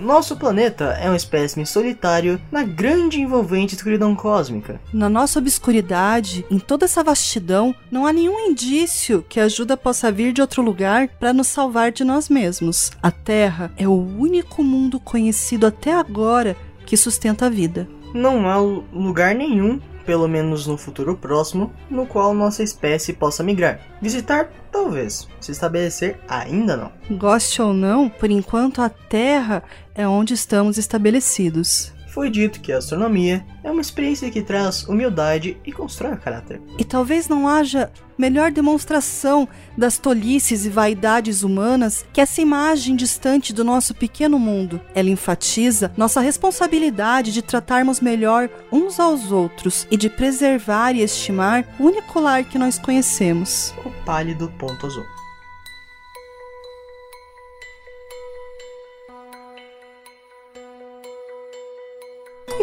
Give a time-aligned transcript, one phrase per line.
[0.00, 4.80] Nosso planeta é um espécime solitário na grande e envolvente escuridão cósmica.
[4.94, 10.10] Na nossa obscuridade, em toda essa vastidão, não há nenhum indício que a ajuda possa
[10.10, 12.90] vir de outro lugar para nos salvar de nós mesmos.
[13.02, 17.86] A Terra é o único mundo conhecido até agora que sustenta a vida.
[18.14, 19.78] Não há lugar nenhum
[20.10, 23.78] pelo menos no futuro próximo, no qual nossa espécie possa migrar.
[24.02, 25.28] Visitar, talvez.
[25.40, 27.16] Se estabelecer, ainda não.
[27.16, 29.62] Goste ou não, por enquanto a Terra
[29.94, 31.92] é onde estamos estabelecidos.
[32.10, 36.60] Foi dito que a astronomia é uma experiência que traz humildade e constrói o caráter.
[36.76, 43.52] E talvez não haja melhor demonstração das tolices e vaidades humanas que essa imagem distante
[43.52, 44.80] do nosso pequeno mundo.
[44.92, 51.64] Ela enfatiza nossa responsabilidade de tratarmos melhor uns aos outros e de preservar e estimar
[51.78, 53.72] o único lar que nós conhecemos.
[53.84, 55.19] O pálido ponto azul.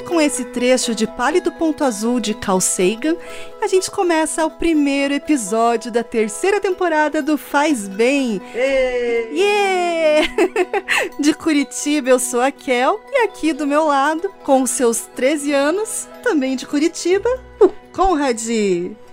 [0.07, 3.17] Com esse trecho de Pálido Ponto Azul de Carl Sagan,
[3.61, 8.41] a gente começa o primeiro episódio da terceira temporada do Faz Bem.
[8.55, 10.27] Yeah!
[11.19, 16.07] De Curitiba, eu sou a Kel, e aqui do meu lado, com seus 13 anos,
[16.23, 18.39] também de Curitiba, o Conrad.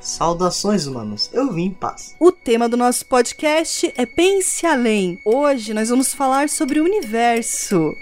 [0.01, 1.31] Saudações, humanos.
[1.33, 2.15] Eu vim em paz.
[2.21, 5.19] O tema do nosso podcast é Pense Além.
[5.25, 7.97] Hoje nós vamos falar sobre o universo.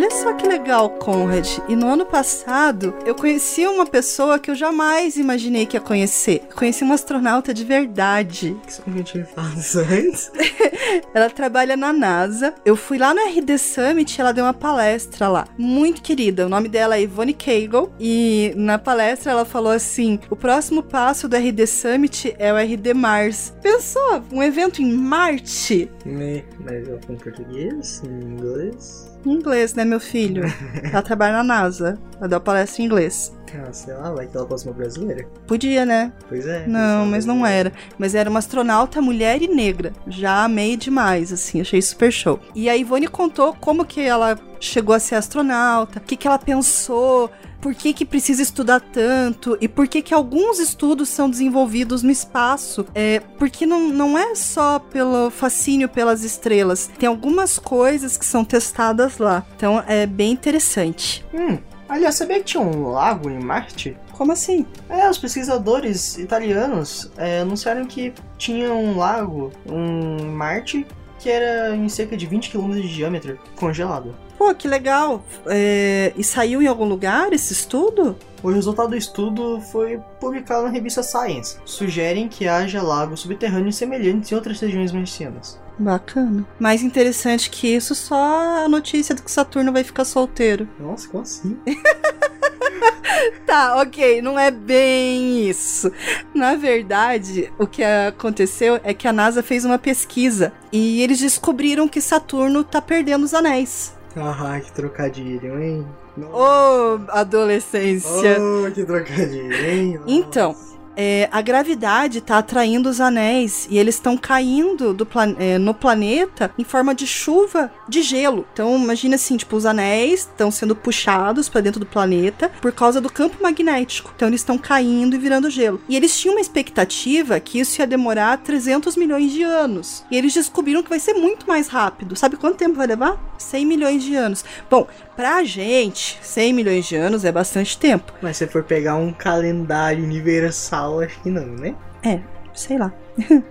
[0.00, 1.58] Olha só que legal, Conrad.
[1.68, 6.40] E no ano passado, eu conheci uma pessoa que eu jamais imaginei que ia conhecer.
[6.48, 8.56] Eu conheci uma astronauta de verdade.
[8.66, 10.32] Que a gente me fala isso antes?
[11.12, 12.54] ela trabalha na NASA.
[12.64, 15.46] Eu fui lá no RD Summit e ela deu uma palestra lá.
[15.58, 16.46] Muito querida.
[16.46, 17.92] O nome dela é Ivone Cagle.
[18.00, 22.94] E na palestra ela falou assim: o próximo passo do RD Summit é o RD
[22.94, 23.52] Mars.
[23.60, 24.22] Pensou?
[24.32, 25.90] Um evento em Marte?
[26.06, 29.10] Me, mas eu em português, em inglês.
[29.24, 30.44] Em inglês, né, meu filho?
[30.82, 31.98] Ela trabalha na NASA.
[32.18, 33.32] Ela deu palestra em inglês.
[33.56, 35.26] Ah, sei lá, vai que ela fosse uma brasileira.
[35.46, 36.12] Podia, né?
[36.28, 36.66] Pois é.
[36.66, 37.72] Não, mas não era.
[37.98, 39.92] Mas era uma astronauta mulher e negra.
[40.06, 42.40] Já amei demais, assim, achei super show.
[42.54, 46.38] E a Ivone contou como que ela chegou a ser astronauta, o que, que ela
[46.38, 52.02] pensou, por que, que precisa estudar tanto e por que, que alguns estudos são desenvolvidos
[52.02, 52.86] no espaço.
[52.94, 58.44] É, porque não, não é só pelo fascínio pelas estrelas, tem algumas coisas que são
[58.44, 59.44] testadas lá.
[59.56, 61.24] Então é bem interessante.
[61.32, 61.58] Hum,
[61.90, 63.96] aliás, sabia que tinha um lago em Marte?
[64.12, 64.64] Como assim?
[64.88, 70.86] É, os pesquisadores italianos é, anunciaram que tinha um lago em Marte
[71.18, 74.16] que era em cerca de 20 km de diâmetro, congelado.
[74.38, 75.22] Pô, que legal.
[75.46, 78.16] É, e saiu em algum lugar esse estudo?
[78.42, 81.58] O resultado do estudo foi publicado na revista Science.
[81.64, 85.60] Sugerem que haja lagos subterrâneos semelhantes em outras regiões marcianas.
[85.78, 86.46] Bacana.
[86.58, 90.68] Mais interessante que isso, só a notícia de que Saturno vai ficar solteiro.
[90.78, 91.58] Nossa, como assim?
[93.46, 95.92] tá, ok, não é bem isso.
[96.34, 101.88] Na verdade, o que aconteceu é que a NASA fez uma pesquisa e eles descobriram
[101.88, 103.94] que Saturno tá perdendo os anéis.
[104.16, 105.86] Ah, que trocadilho, hein?
[106.18, 108.38] Ô, oh, adolescência!
[108.40, 109.98] Oh, que trocadilho, hein?
[109.98, 110.10] Nossa.
[110.10, 110.56] Então,
[110.96, 116.52] é, a gravidade está atraindo os anéis e eles estão caindo plan é, no planeta
[116.58, 118.46] em forma de chuva de gelo.
[118.52, 123.00] Então, imagina assim, tipo, os anéis estão sendo puxados para dentro do planeta por causa
[123.00, 124.12] do campo magnético.
[124.14, 125.80] Então, eles estão caindo e virando gelo.
[125.88, 130.04] E eles tinham uma expectativa que isso ia demorar 300 milhões de anos.
[130.10, 132.16] E eles descobriram que vai ser muito mais rápido.
[132.16, 133.29] Sabe quanto tempo vai levar?
[133.42, 134.44] 100 milhões de anos.
[134.70, 134.86] Bom,
[135.16, 138.12] pra gente, 100 milhões de anos é bastante tempo.
[138.20, 141.74] Mas se for pegar um calendário universal, acho que não, né?
[142.02, 142.20] É,
[142.54, 142.92] sei lá.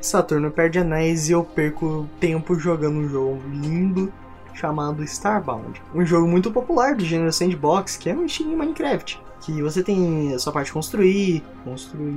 [0.00, 4.12] Saturno perde anéis e eu perco tempo jogando um jogo lindo
[4.54, 5.80] chamado Starbound.
[5.94, 9.20] Um jogo muito popular do gênero sandbox, que é um estilo em Minecraft.
[9.40, 12.14] Que você tem a sua parte de construir, construir,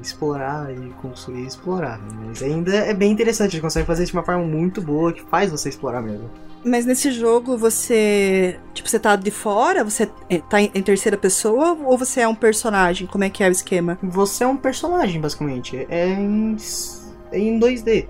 [0.00, 2.00] explorar e construir e explorar.
[2.26, 5.50] Mas ainda é bem interessante, ele consegue fazer de uma forma muito boa que faz
[5.50, 6.30] você explorar mesmo.
[6.64, 8.58] Mas nesse jogo você.
[8.72, 9.84] Tipo, você tá de fora?
[9.84, 10.06] Você
[10.48, 11.76] tá em terceira pessoa?
[11.84, 13.06] Ou você é um personagem?
[13.06, 13.98] Como é que é o esquema?
[14.02, 15.86] Você é um personagem, basicamente.
[15.90, 16.56] É em,
[17.30, 18.08] é em 2D.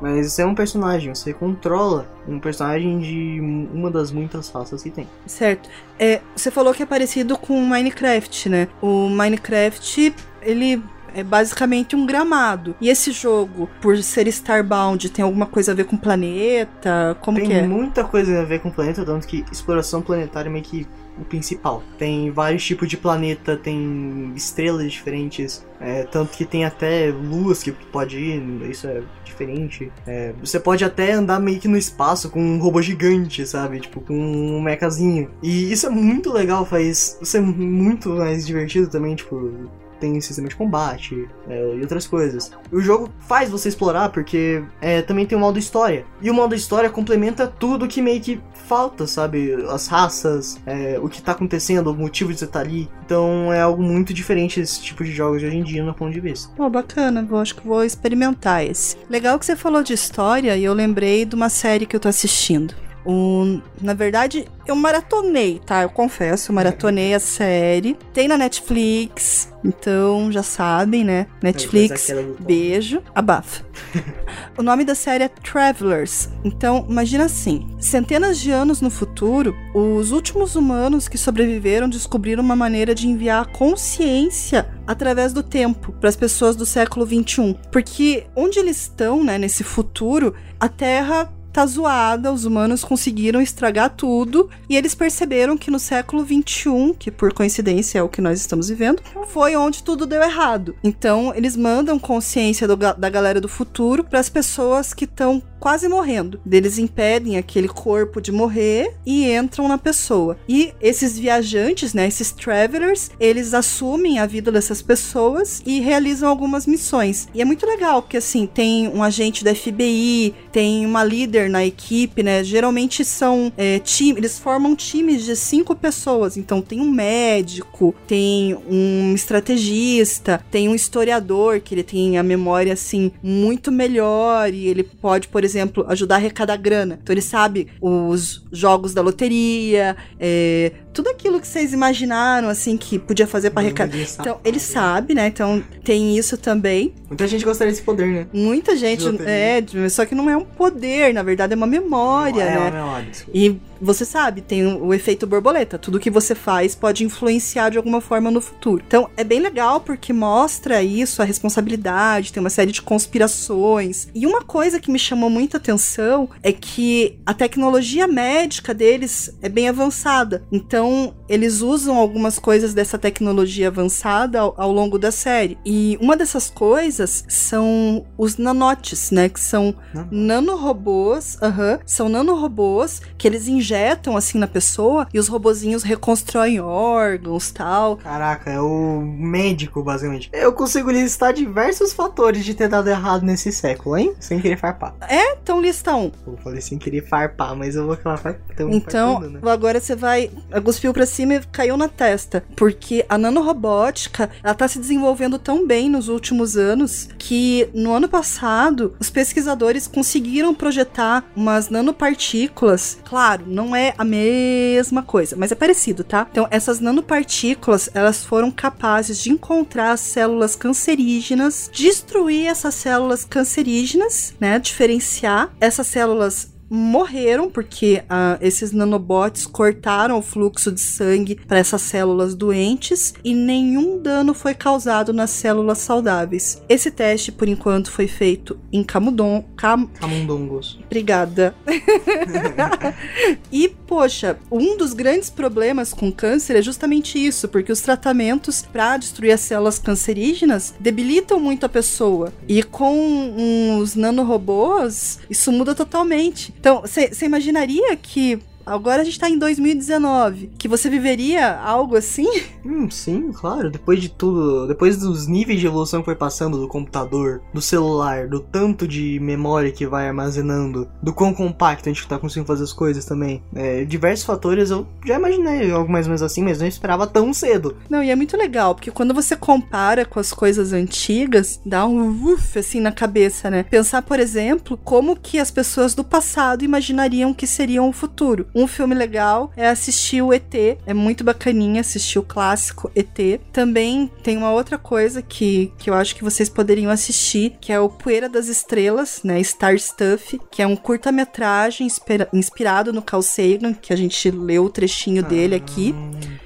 [0.00, 3.40] Mas é um personagem, você controla um personagem de
[3.72, 5.08] uma das muitas raças que tem.
[5.26, 5.68] Certo.
[5.98, 8.68] É, você falou que é parecido com Minecraft, né?
[8.82, 10.82] O Minecraft, ele
[11.16, 12.76] é basicamente um gramado.
[12.78, 17.16] E esse jogo, por ser Starbound, tem alguma coisa a ver com planeta?
[17.22, 17.66] Como tem que é?
[17.66, 20.86] muita coisa a ver com planeta, tanto que exploração planetária é meio que
[21.18, 21.82] o principal.
[21.96, 27.72] Tem vários tipos de planeta, tem estrelas diferentes, é, tanto que tem até luas que
[27.72, 29.90] pode ir, isso é diferente.
[30.06, 33.80] É, você pode até andar meio que no espaço com um robô gigante, sabe?
[33.80, 35.30] Tipo, com um mechazinho.
[35.42, 39.50] E isso é muito legal, faz ser muito mais divertido também, tipo
[39.98, 42.50] tem sistema de combate é, e outras coisas.
[42.72, 46.04] O jogo faz você explorar porque é, também tem o modo história.
[46.20, 49.54] E o modo história complementa tudo que meio que falta, sabe?
[49.68, 52.88] As raças, é, o que tá acontecendo, o motivo de você estar tá ali.
[53.04, 56.12] Então é algo muito diferente esse tipo de jogos de hoje em dia, no ponto
[56.12, 56.50] de vista.
[56.56, 58.96] Pô, bacana, eu acho que vou experimentar esse.
[59.08, 62.08] Legal que você falou de história e eu lembrei de uma série que eu tô
[62.08, 62.85] assistindo.
[63.06, 65.82] Um, na verdade, eu maratonei, tá?
[65.82, 67.96] Eu confesso, eu maratonei a série.
[68.12, 71.26] Tem na Netflix, então já sabem, né?
[71.40, 72.08] Netflix,
[72.40, 73.64] beijo, abafa.
[74.58, 76.28] o nome da série é Travelers.
[76.44, 82.56] Então, imagina assim: centenas de anos no futuro, os últimos humanos que sobreviveram descobriram uma
[82.56, 87.54] maneira de enviar consciência através do tempo para as pessoas do século 21.
[87.70, 93.88] Porque onde eles estão, né, nesse futuro, a Terra tá zoada, os humanos conseguiram estragar
[93.88, 98.38] tudo e eles perceberam que no século 21, que por coincidência é o que nós
[98.38, 100.76] estamos vivendo, foi onde tudo deu errado.
[100.84, 105.88] Então, eles mandam consciência do, da galera do futuro para as pessoas que estão quase
[105.88, 106.38] morrendo.
[106.48, 110.38] Eles impedem aquele corpo de morrer e entram na pessoa.
[110.48, 116.68] E esses viajantes, né, esses travelers, eles assumem a vida dessas pessoas e realizam algumas
[116.68, 117.26] missões.
[117.34, 121.66] E é muito legal, porque assim, tem um agente da FBI, tem uma líder na
[121.66, 122.44] equipe, né?
[122.44, 126.36] Geralmente são é, time, eles formam times de cinco pessoas.
[126.36, 132.72] Então tem um médico, tem um estrategista, tem um historiador que ele tem a memória
[132.72, 135.55] assim muito melhor e ele pode, por exemplo,
[135.88, 136.98] ajudar a arrecadar grana.
[137.02, 142.98] Então ele sabe os jogos da loteria, é, tudo aquilo que vocês imaginaram, assim, que
[142.98, 143.98] podia fazer para arrecadar.
[144.18, 145.26] Então, ele sabe, né?
[145.26, 146.94] Então, tem isso também.
[147.06, 148.26] Muita gente gostaria desse poder, né?
[148.32, 152.50] Muita gente, é, só que não é um poder, na verdade, é uma memória, não,
[152.50, 152.54] né?
[152.54, 155.78] É uma memória, e você sabe, tem o, o, efeito borboleta.
[155.78, 158.82] Tudo que você faz pode influenciar de alguma forma no futuro.
[158.86, 164.08] Então é bem legal porque mostra isso, a responsabilidade, tem uma série de conspirações.
[164.14, 169.48] E uma coisa que me chamou muita atenção é que a tecnologia médica deles é
[169.48, 170.42] bem avançada.
[170.50, 170.85] Então
[171.28, 175.58] eles usam algumas coisas dessa tecnologia avançada ao, ao longo da série.
[175.64, 179.28] E uma dessas coisas são os nanotes, né?
[179.28, 179.74] Que são
[180.10, 186.60] nanorobôs, uh -huh, são nanorobôs que eles injetam assim na pessoa e os robozinhos reconstroem
[186.60, 187.96] órgãos tal.
[187.96, 190.30] Caraca, é o médico, basicamente.
[190.32, 194.14] Eu consigo listar diversos fatores de ter dado errado nesse século, hein?
[194.20, 194.94] Sem querer farpar.
[195.08, 195.34] É?
[195.34, 196.10] Então lista um.
[196.26, 198.74] Eu falei sem querer farpar, mas eu vou acabar farpando.
[198.74, 199.40] Então, né?
[199.44, 200.30] agora você vai.
[200.76, 202.44] Cuspiu pra cima e caiu na testa.
[202.54, 208.06] Porque a nanorobótica, ela tá se desenvolvendo tão bem nos últimos anos que no ano
[208.06, 212.98] passado, os pesquisadores conseguiram projetar umas nanopartículas.
[213.06, 216.26] Claro, não é a mesma coisa, mas é parecido, tá?
[216.30, 224.34] Então, essas nanopartículas, elas foram capazes de encontrar as células cancerígenas, destruir essas células cancerígenas,
[224.38, 224.58] né?
[224.58, 231.82] Diferenciar essas células morreram porque uh, esses nanobots cortaram o fluxo de sangue para essas
[231.82, 236.62] células doentes e nenhum dano foi causado nas células saudáveis.
[236.68, 239.86] Esse teste, por enquanto, foi feito em camundon, cam...
[239.86, 240.78] camundongos.
[240.86, 241.54] Obrigada.
[243.52, 248.96] e, poxa, um dos grandes problemas com câncer é justamente isso, porque os tratamentos para
[248.96, 252.32] destruir as células cancerígenas debilitam muito a pessoa.
[252.48, 256.52] E com os nanorobôs, isso muda totalmente.
[256.66, 260.50] Então, você imaginaria que Agora a gente tá em 2019.
[260.58, 262.26] Que você viveria algo assim?
[262.66, 263.70] Hum, sim, claro.
[263.70, 268.26] Depois de tudo, depois dos níveis de evolução que foi passando do computador, do celular,
[268.26, 272.64] do tanto de memória que vai armazenando, do quão compacto a gente tá conseguindo fazer
[272.64, 273.40] as coisas também.
[273.54, 277.32] É, diversos fatores eu já imaginei algo mais ou menos assim, mas não esperava tão
[277.32, 277.76] cedo.
[277.88, 282.32] Não, e é muito legal, porque quando você compara com as coisas antigas, dá um
[282.32, 283.62] uff assim na cabeça, né?
[283.62, 288.48] Pensar, por exemplo, como que as pessoas do passado imaginariam que seria o futuro.
[288.56, 290.54] Um filme legal é assistir o ET.
[290.86, 293.38] É muito bacaninha assistir o clássico ET.
[293.52, 297.78] Também tem uma outra coisa que, que eu acho que vocês poderiam assistir, que é
[297.78, 299.42] o Poeira das Estrelas, né?
[299.42, 301.86] Star Stuff, que é um curta-metragem
[302.32, 305.94] inspirado no Carl Sagan, que a gente leu o trechinho dele aqui.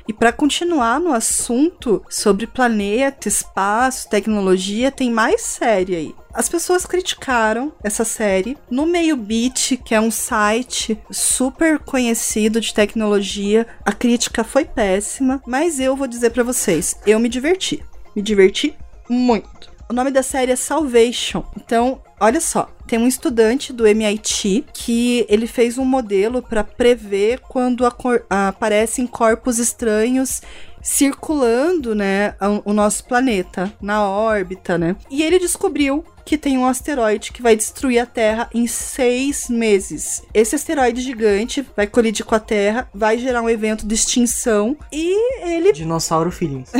[0.09, 6.20] E para continuar no assunto sobre planeta, espaço, tecnologia, tem mais série aí.
[6.33, 12.73] As pessoas criticaram essa série no Meio Beat, que é um site super conhecido de
[12.73, 13.67] tecnologia.
[13.85, 17.85] A crítica foi péssima, mas eu vou dizer para vocês, eu me diverti.
[18.15, 18.77] Me diverti
[19.09, 19.71] muito.
[19.89, 21.43] O nome da série é Salvation.
[21.57, 27.41] Então, olha só, tem um estudante do MIT que ele fez um modelo para prever
[27.41, 27.85] quando
[28.31, 30.43] aparecem corpos estranhos
[30.81, 32.35] circulando, né,
[32.65, 34.97] o nosso planeta na órbita, né?
[35.11, 40.23] E ele descobriu que tem um asteroide que vai destruir a Terra em seis meses.
[40.33, 45.13] Esse asteroide gigante vai colidir com a Terra, vai gerar um evento de extinção e
[45.45, 45.73] ele.
[45.73, 46.71] Dinossauro Feelings.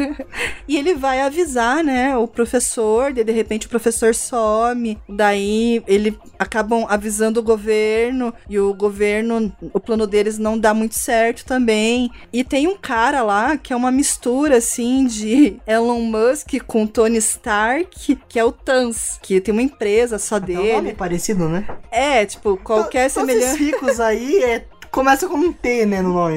[0.66, 6.18] e ele vai avisar, né, o professor, de, de repente o professor some, daí ele
[6.38, 12.10] acabam avisando o governo e o governo, o plano deles não dá muito certo também.
[12.32, 17.18] E tem um cara lá que é uma mistura assim de Elon Musk com Tony
[17.18, 18.85] Stark, que é o Thanos
[19.22, 20.70] que tem uma empresa só Até dele.
[20.72, 21.66] O nome é parecido, né?
[21.90, 23.56] É, tipo, qualquer T semelhança.
[23.56, 26.36] ricos aí é começa com um T, né, no nome.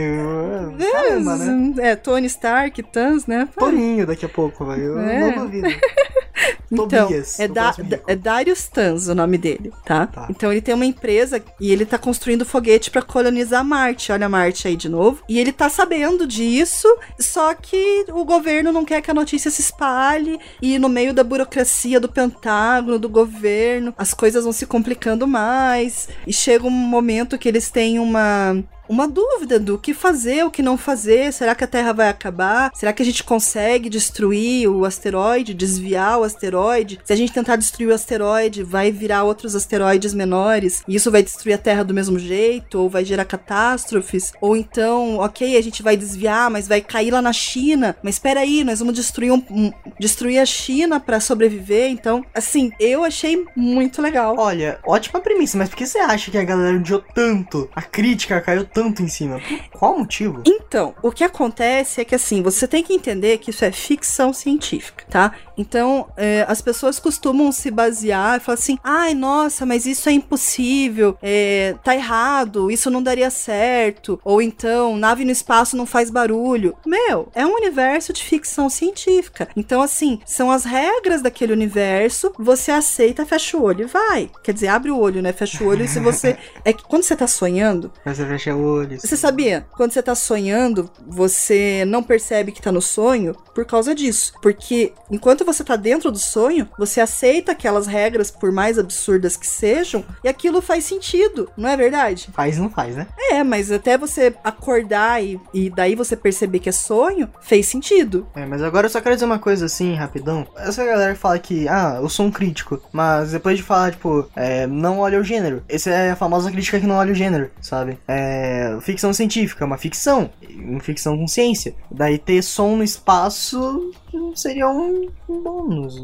[0.91, 1.73] Caramba, né?
[1.91, 3.47] É, Tony Stark, Tans, né?
[3.57, 4.65] Toninho daqui a pouco.
[4.73, 5.35] Eu é.
[5.35, 5.67] não duvido.
[6.71, 7.73] Então, Tobias, é, da,
[8.07, 10.07] é Darius Tans o nome dele, tá?
[10.07, 10.27] tá?
[10.29, 14.11] Então ele tem uma empresa e ele tá construindo foguete para colonizar Marte.
[14.11, 15.23] Olha Marte aí de novo.
[15.27, 16.87] E ele tá sabendo disso,
[17.19, 21.23] só que o governo não quer que a notícia se espalhe e no meio da
[21.23, 27.37] burocracia do Pentágono, do governo, as coisas vão se complicando mais e chega um momento
[27.37, 31.31] que eles têm uma uma dúvida do que fazer, o que não fazer.
[31.31, 32.71] Será que a Terra vai acabar?
[32.73, 36.99] Será que a gente consegue destruir o asteroide, desviar o asteroide?
[37.05, 41.21] Se a gente tentar destruir o asteroide, vai virar outros asteroides menores e isso vai
[41.21, 42.79] destruir a Terra do mesmo jeito?
[42.79, 44.33] Ou vai gerar catástrofes?
[44.41, 47.95] Ou então, ok, a gente vai desviar, mas vai cair lá na China.
[48.01, 51.91] Mas espera aí, nós vamos destruir, um, um, destruir a China para sobreviver.
[51.91, 54.35] Então, assim, eu achei muito legal.
[54.39, 57.69] Olha, ótima premissa, mas por que você acha que a galera odiou tanto?
[57.75, 59.41] A crítica caiu tanto tanto em cima?
[59.41, 60.41] Por qual motivo?
[60.45, 64.31] Então, o que acontece é que assim, você tem que entender que isso é ficção
[64.31, 65.35] científica, tá?
[65.59, 70.13] Então, é, as pessoas costumam se basear e falar assim: ai, nossa, mas isso é
[70.13, 76.09] impossível, é, tá errado, isso não daria certo, ou então, nave no espaço não faz
[76.09, 76.75] barulho.
[76.85, 79.49] Meu, é um universo de ficção científica.
[79.53, 84.31] Então, assim, são as regras daquele universo, você aceita, fecha o olho e vai.
[84.41, 85.33] Quer dizer, abre o olho, né?
[85.33, 86.37] Fecha o olho e se você.
[86.65, 87.91] É que quando você tá sonhando.
[88.05, 88.99] Você fecha o olho.
[88.99, 89.65] Você sabia?
[89.71, 94.33] Quando você tá sonhando, você não percebe que tá no sonho por causa disso.
[94.41, 99.47] Porque enquanto você tá dentro do sonho, você aceita aquelas regras, por mais absurdas que
[99.47, 102.29] sejam, e aquilo faz sentido, não é verdade?
[102.33, 103.07] Faz, não faz, né?
[103.31, 108.27] É, mas até você acordar e, e daí você perceber que é sonho, fez sentido.
[108.35, 110.47] É, mas agora eu só quero dizer uma coisa assim, rapidão.
[110.55, 114.29] Essa galera que fala que, ah, eu sou um crítico, mas depois de falar, tipo,
[114.35, 115.63] é, não olha o gênero.
[115.67, 117.97] Essa é a famosa crítica que não olha o gênero, sabe?
[118.07, 121.73] É, ficção científica, uma ficção, uma ficção com ciência.
[121.89, 126.03] Daí ter som no espaço não seria um, bônus,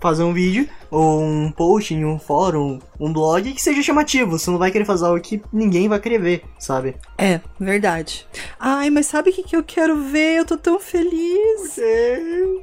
[0.00, 4.38] fazer um vídeo, ou um post em um fórum, um blog que seja chamativo.
[4.38, 6.94] Você não vai querer fazer algo que ninguém vai querer ver, sabe?
[7.18, 8.26] É, verdade.
[8.60, 10.36] Ai, mas sabe o que, que eu quero ver?
[10.38, 11.78] Eu tô tão feliz.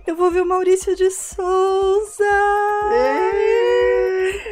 [0.07, 2.23] Eu vou ver o Maurício de Souza.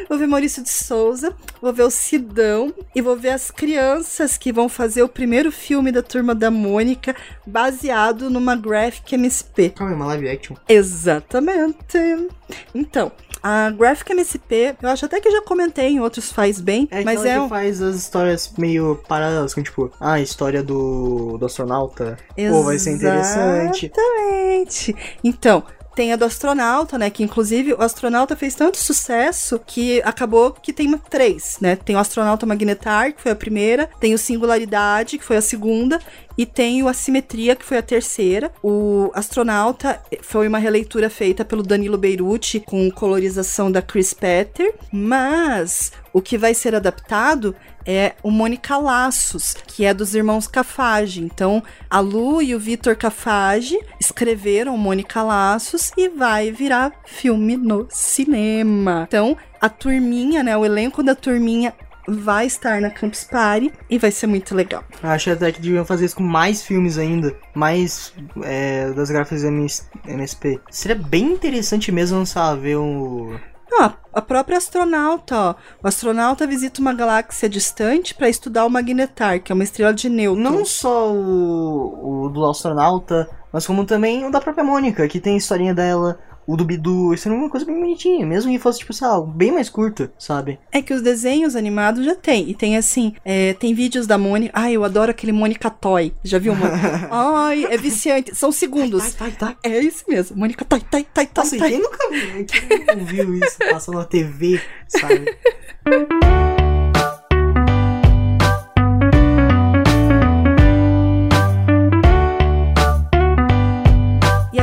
[0.08, 4.52] Vou ver Maurício de Souza, vou ver o Sidão e vou ver as crianças que
[4.52, 7.14] vão fazer o primeiro filme da Turma da Mônica
[7.46, 9.70] baseado numa Graphic MSP.
[9.70, 10.56] Calma aí, uma live action.
[10.68, 12.28] Exatamente.
[12.74, 13.10] Então,
[13.42, 17.24] a Graphic MSP, eu acho até que já comentei em outros faz bem, É mas
[17.24, 17.48] é que um...
[17.48, 22.16] faz as histórias meio paralelas, com tipo, ah, a história do, do astronauta.
[22.50, 23.86] Pô, vai ser interessante.
[23.86, 24.96] Exatamente.
[25.24, 27.10] Então, tem a do astronauta, né?
[27.10, 31.76] Que inclusive o astronauta fez tanto sucesso que acabou que tem três, né?
[31.76, 36.00] Tem o astronauta Magnetar, que foi a primeira, tem o Singularidade, que foi a segunda,
[36.36, 38.52] e tem o Assimetria, que foi a terceira.
[38.62, 45.92] O astronauta foi uma releitura feita pelo Danilo Beirute com colorização da Chris Petter, mas
[46.12, 51.20] o que vai ser adaptado é o Mônica Laços, que é dos irmãos Cafage.
[51.20, 57.86] Então, a Lu e o Vitor Cafage escreveram Mônica Laços e vai virar filme no
[57.90, 59.04] cinema.
[59.08, 61.72] Então, a turminha, né, o elenco da turminha
[62.06, 64.84] vai estar na Campus Party e vai ser muito legal.
[65.02, 67.34] Acho até que deviam fazer isso com mais filmes ainda.
[67.54, 70.60] Mais é, das gráficas MS MSP.
[70.70, 73.36] Seria bem interessante mesmo lançar ver um.
[73.80, 75.54] Ah, a própria astronauta, ó.
[75.82, 80.10] O astronauta visita uma galáxia distante para estudar o Magnetar, que é uma estrela de
[80.10, 80.44] nêutrons.
[80.44, 85.34] Não só o, o do astronauta, mas como também o da própria Mônica, que tem
[85.34, 86.18] a historinha dela.
[86.46, 89.20] O do Bidu, isso é uma coisa bem bonitinha, mesmo que fosse, tipo, sei lá,
[89.20, 90.58] bem mais curto, sabe?
[90.72, 92.50] É que os desenhos animados já tem.
[92.50, 94.52] E tem assim, é, tem vídeos da Mônica.
[94.54, 96.12] Ai, eu adoro aquele Mônica Toy.
[96.24, 96.66] Já viu uma?
[97.46, 98.34] Ai, é viciante.
[98.34, 99.14] São segundos.
[99.14, 99.56] Tá, tá, tá.
[99.62, 100.36] É isso mesmo.
[100.36, 101.70] Mônica Toy, Toy, Toy, Toy, Nossa, Toy.
[101.70, 105.36] quem nunca viu, quem nunca viu isso passando na TV, sabe?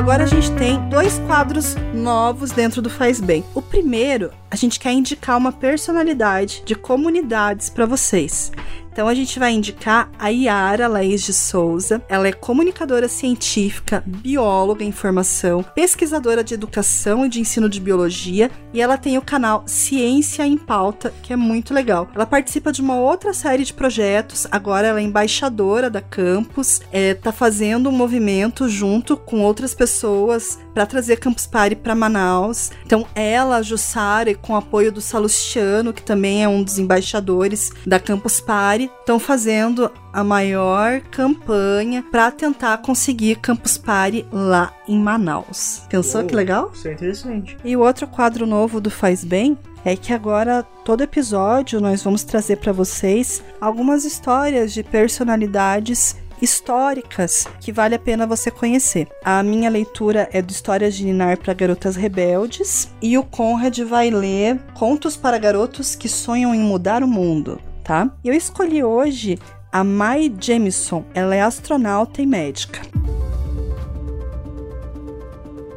[0.09, 3.45] agora a gente tem dois quadros novos dentro do Faz Bem.
[3.53, 8.51] O primeiro, a gente quer indicar uma personalidade de comunidades para vocês.
[8.99, 12.01] Então a gente vai indicar a Yara Laís de Souza.
[12.09, 18.51] Ela é comunicadora científica, bióloga em formação, pesquisadora de educação e de ensino de biologia,
[18.73, 22.09] e ela tem o canal Ciência em Pauta, que é muito legal.
[22.13, 27.13] Ela participa de uma outra série de projetos, agora ela é embaixadora da campus, é,
[27.13, 32.71] tá fazendo um movimento junto com outras pessoas para trazer Campus Party para Manaus.
[32.85, 36.79] Então ela, a Jussara, e com o apoio do Salustiano, que também é um dos
[36.79, 44.73] embaixadores da Campus Party, estão fazendo a maior campanha para tentar conseguir Campus Party lá
[44.87, 45.81] em Manaus.
[45.89, 46.71] Pensou que legal?
[46.73, 47.57] Isso é interessante.
[47.65, 52.23] E o outro quadro novo do Faz Bem é que agora todo episódio nós vamos
[52.23, 59.07] trazer para vocês algumas histórias de personalidades históricas que vale a pena você conhecer.
[59.23, 64.09] A minha leitura é do Histórias de Ninar para Garotas Rebeldes e o Conrad vai
[64.09, 68.11] ler Contos para Garotos que Sonham em Mudar o Mundo, tá?
[68.23, 69.37] Eu escolhi hoje
[69.71, 71.05] a Mai Jamison.
[71.13, 72.81] Ela é astronauta e médica.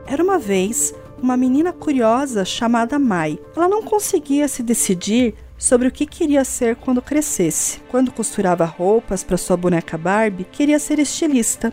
[0.06, 3.38] Era uma vez uma menina curiosa chamada Mai.
[3.56, 7.80] Ela não conseguia se decidir sobre o que queria ser quando crescesse.
[7.88, 11.72] Quando costurava roupas para sua boneca Barbie, queria ser estilista.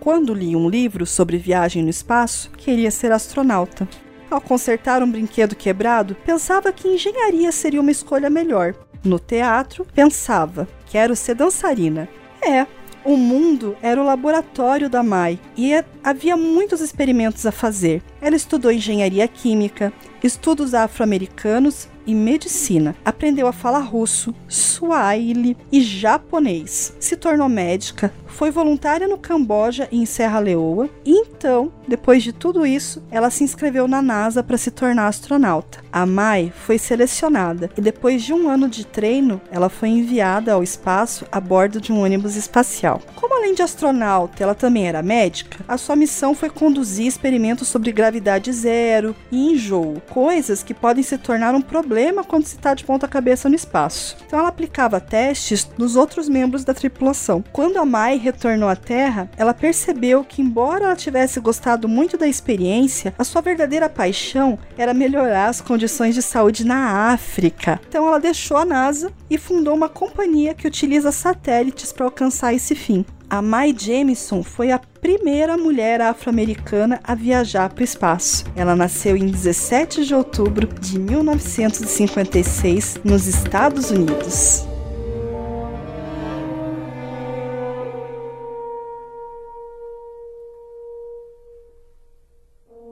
[0.00, 3.88] Quando lia um livro sobre viagem no espaço, queria ser astronauta.
[4.28, 8.74] Ao consertar um brinquedo quebrado, pensava que engenharia seria uma escolha melhor.
[9.04, 12.08] No teatro, pensava: quero ser dançarina.
[12.42, 12.66] É,
[13.04, 18.02] o mundo era o laboratório da Mai e é- havia muitos experimentos a fazer.
[18.20, 22.96] Ela estudou engenharia química, estudos afro-americanos e medicina.
[23.04, 26.94] Aprendeu a falar russo, suaile e japonês.
[26.98, 30.88] Se tornou médica, foi voluntária no Camboja e em Serra Leoa.
[31.04, 35.80] E então, depois de tudo isso, ela se inscreveu na NASA para se tornar astronauta.
[35.92, 40.62] A Mai foi selecionada e depois de um ano de treino, ela foi enviada ao
[40.62, 43.02] espaço a bordo de um ônibus espacial.
[43.16, 47.92] Como além de astronauta, ela também era médica, a sua missão foi conduzir experimentos sobre
[47.92, 50.00] gravidade zero e enjoo.
[50.08, 54.16] Coisas que podem se tornar um problema quando se está de ponta cabeça no espaço.
[54.26, 57.44] Então ela aplicava testes nos outros membros da tripulação.
[57.52, 62.26] Quando a Mai retornou à Terra, ela percebeu que, embora ela tivesse gostado muito da
[62.26, 67.80] experiência, a sua verdadeira paixão era melhorar as condições de saúde na África.
[67.88, 72.74] Então ela deixou a NASA e fundou uma companhia que utiliza satélites para alcançar esse
[72.74, 73.04] fim.
[73.30, 78.46] A Mae Jemison foi a primeira mulher afro-americana a viajar para o espaço.
[78.56, 84.66] Ela nasceu em 17 de outubro de 1956 nos Estados Unidos.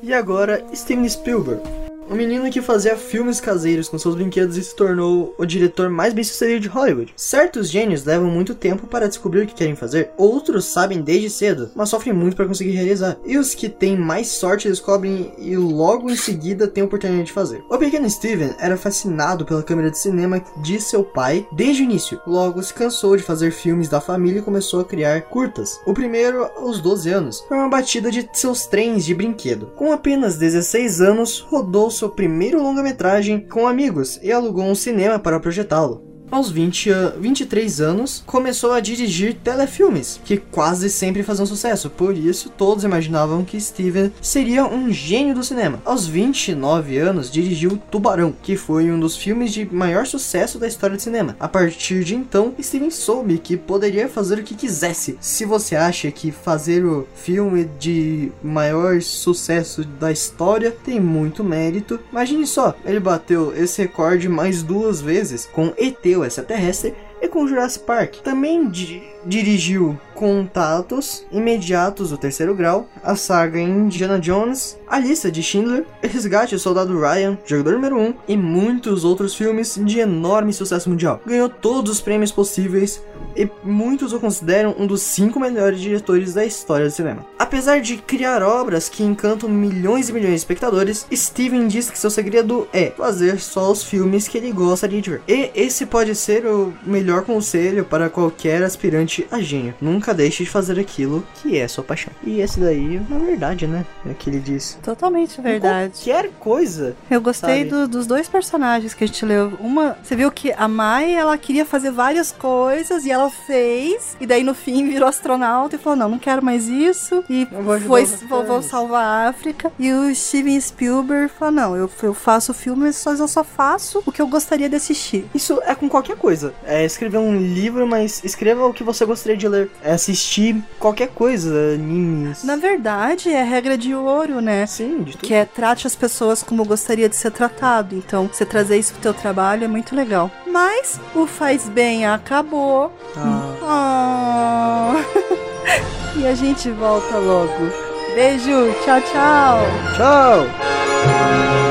[0.02, 1.85] E agora, Steven Spielberg.
[2.08, 6.14] Um menino que fazia filmes caseiros com seus brinquedos e se tornou o diretor mais
[6.14, 7.12] bem sucedido de Hollywood.
[7.16, 11.70] Certos gênios levam muito tempo para descobrir o que querem fazer, outros sabem desde cedo,
[11.74, 13.16] mas sofrem muito para conseguir realizar.
[13.24, 17.32] E os que têm mais sorte descobrem e logo em seguida têm a oportunidade de
[17.32, 17.64] fazer.
[17.68, 22.20] O pequeno Steven era fascinado pela câmera de cinema de seu pai desde o início.
[22.24, 25.80] Logo se cansou de fazer filmes da família e começou a criar curtas.
[25.84, 29.72] O primeiro aos 12 anos, foi uma batida de seus trens de brinquedo.
[29.74, 35.40] Com apenas 16 anos, rodou seu primeiro longa-metragem com amigos e alugou um cinema para
[35.40, 42.16] projetá-lo aos 20, 23 anos, começou a dirigir telefilmes, que quase sempre faziam sucesso, por
[42.16, 45.80] isso todos imaginavam que Steven seria um gênio do cinema.
[45.84, 50.96] Aos 29 anos, dirigiu Tubarão, que foi um dos filmes de maior sucesso da história
[50.96, 51.36] do cinema.
[51.38, 55.16] A partir de então, Steven soube que poderia fazer o que quisesse.
[55.20, 62.00] Se você acha que fazer o filme de maior sucesso da história tem muito mérito,
[62.10, 67.46] imagine só, ele bateu esse recorde mais duas vezes com ET o extraterrestre e com
[67.46, 68.16] Jurassic Park.
[68.22, 75.42] Também di dirigiu Contatos Imediatos do Terceiro Grau, a saga Indiana Jones, A Lista de
[75.42, 80.88] Schindler, Resgate do Soldado Ryan, Jogador Número 1 e muitos outros filmes de enorme sucesso
[80.88, 81.20] mundial.
[81.26, 83.02] Ganhou todos os prêmios possíveis
[83.36, 87.26] e muitos o consideram um dos cinco melhores diretores da história do cinema.
[87.38, 92.10] Apesar de criar obras que encantam milhões e milhões de espectadores, Steven diz que seu
[92.10, 95.20] segredo é fazer só os filmes que ele gosta de ver.
[95.28, 99.74] E esse pode ser o melhor conselho para qualquer aspirante a gênio.
[99.80, 102.12] Nunca deixe de fazer aquilo que é sua paixão.
[102.22, 103.84] E esse daí, na verdade, né?
[104.08, 104.78] É que ele diz.
[104.82, 105.94] Totalmente verdade.
[105.94, 106.96] Qualquer coisa.
[107.10, 109.52] Eu gostei do, dos dois personagens que a gente leu.
[109.60, 114.26] Uma, você viu que a Mai, ela queria fazer várias coisas e ela fez, e
[114.26, 117.24] daí no fim virou astronauta e falou: não, não quero mais isso.
[117.30, 119.72] E vou foi, vou, vou, salvar a África.
[119.78, 124.12] E o Steven Spielberg falou: não, eu, eu faço filmes, mas eu só faço o
[124.12, 125.26] que eu gostaria de assistir.
[125.34, 126.54] Isso é com qualquer coisa.
[126.64, 129.70] É escrever um livro, mas escreva o que você gostaria de ler.
[129.82, 132.42] É assistir qualquer coisa, animes.
[132.44, 134.66] Na verdade, é regra de ouro, né?
[134.66, 135.26] Sim, de tudo.
[135.26, 137.94] Que é trate as pessoas como gostaria de ser tratado.
[137.94, 140.30] Então, você trazer isso pro teu trabalho é muito legal.
[140.46, 142.92] Mas o faz bem acabou.
[143.16, 144.94] Ah.
[144.94, 146.18] Oh.
[146.18, 147.70] e a gente volta logo.
[148.14, 149.60] Beijo, tchau, tchau.
[149.96, 151.65] Tchau.